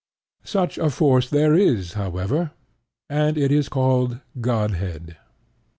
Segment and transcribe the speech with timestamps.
[0.45, 2.53] Such a force there is, however;
[3.07, 5.17] and it is called Godhead.